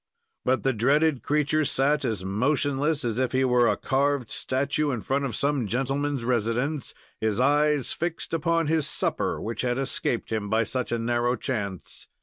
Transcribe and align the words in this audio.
But 0.43 0.63
the 0.63 0.73
dreaded 0.73 1.21
creature 1.21 1.63
sat 1.63 2.03
as 2.05 2.25
motionless 2.25 3.05
as 3.05 3.19
if 3.19 3.33
he 3.33 3.45
were 3.45 3.67
a 3.67 3.77
carved 3.77 4.31
statue 4.31 4.89
in 4.89 5.01
front 5.01 5.25
of 5.25 5.35
some 5.35 5.67
gentleman's 5.67 6.23
residence, 6.23 6.95
his 7.19 7.39
eyes 7.39 7.93
fixed 7.93 8.33
upon 8.33 8.65
his 8.65 8.87
supper, 8.87 9.39
which 9.39 9.61
had 9.61 9.77
escaped 9.77 10.31
him 10.31 10.49
by 10.49 10.63
such 10.63 10.91
a 10.91 10.97
narrow 10.97 11.35
chance. 11.35 12.07